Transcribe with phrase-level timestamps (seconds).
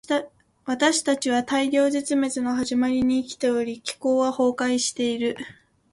[0.65, 5.37] 私たちは大量絶滅の始まりに生きており、気候は崩壊している。